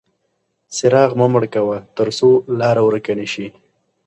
څراغ 0.75 1.11
مه 1.19 1.27
مړ 1.33 1.43
کوه 1.55 1.77
ترڅو 1.97 2.29
لاره 2.59 2.81
ورکه 2.87 3.13
نه 3.19 3.25
شي. 3.33 3.47